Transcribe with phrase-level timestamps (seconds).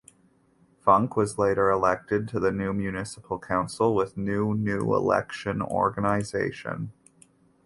[0.83, 6.91] Funke was later elected to the municipal council with new new election organization.